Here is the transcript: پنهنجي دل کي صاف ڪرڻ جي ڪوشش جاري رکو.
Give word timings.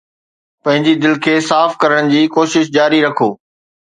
پنهنجي 0.63 0.93
دل 1.03 1.13
کي 1.25 1.35
صاف 1.49 1.77
ڪرڻ 1.83 2.09
جي 2.13 2.21
ڪوشش 2.37 2.71
جاري 2.79 3.05
رکو. 3.07 3.29